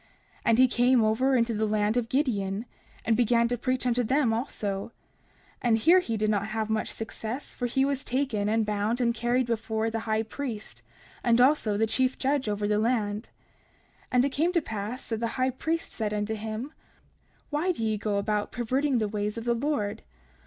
[0.43, 2.65] And he came over into the land of Gideon,
[3.05, 4.91] and began to preach unto them also;
[5.61, 9.13] and here he did not have much success, for he was taken and bound and
[9.13, 10.81] carried before the high priest,
[11.23, 13.29] and also the chief judge over the land.
[14.05, 16.73] 30:22 And it came to pass that the high priest said unto him:
[17.51, 20.01] Why do ye go about perverting the ways of the Lord?